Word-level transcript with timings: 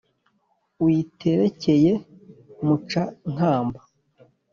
uyiterekeye 0.85 1.93
muca-nkamba 2.65 3.81